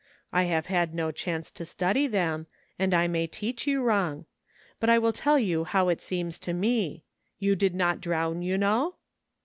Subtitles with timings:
[0.33, 2.47] I have had no chance to study them,
[2.79, 4.25] and I may teach you wrong;
[4.79, 7.03] but I will tell you how it seems to me—
[7.37, 8.95] you did not drown, you know?"